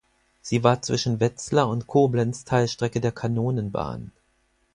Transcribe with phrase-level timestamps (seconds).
[0.41, 4.11] Sie war zwischen Wetzlar und Koblenz Teilstrecke der Kanonenbahn.